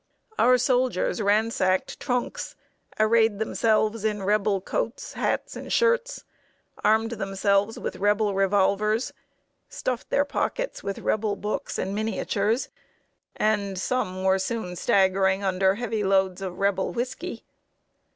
Our 0.39 0.57
soldiers 0.57 1.21
ransacked 1.21 1.99
trunks, 1.99 2.55
arrayed 2.99 3.37
themselves 3.37 4.03
in 4.03 4.23
Rebel 4.23 4.59
coats, 4.59 5.13
hats, 5.13 5.55
and 5.55 5.71
shirts, 5.71 6.23
armed 6.83 7.11
themselves 7.11 7.77
with 7.77 7.97
Rebel 7.97 8.33
revolvers, 8.33 9.13
stuffed 9.69 10.09
their 10.09 10.25
pockets 10.25 10.81
with 10.81 10.97
Rebel 10.97 11.35
books 11.35 11.77
and 11.77 11.93
miniatures, 11.93 12.69
and 13.35 13.77
some 13.77 14.23
were 14.23 14.39
soon 14.39 14.75
staggering 14.75 15.43
under 15.43 15.75
heavy 15.75 16.03
loads 16.03 16.41
of 16.41 16.57
Rebel 16.57 16.91
whisky. 16.91 17.43